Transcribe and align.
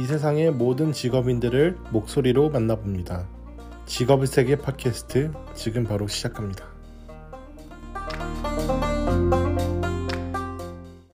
이 0.00 0.06
세상의 0.06 0.52
모든 0.52 0.92
직업인들을 0.92 1.76
목소리로 1.90 2.48
만나봅니다. 2.48 3.28
직업의 3.84 4.28
세계 4.28 4.56
팟캐스트 4.56 5.30
지금 5.54 5.84
바로 5.84 6.08
시작합니다. 6.08 6.64